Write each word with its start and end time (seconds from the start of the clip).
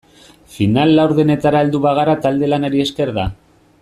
Final 0.53 0.93
laurdenetara 0.99 1.61
heldu 1.65 1.83
bagara 1.85 2.17
talde-lanari 2.25 2.83
esker 2.87 3.13
da. 3.21 3.27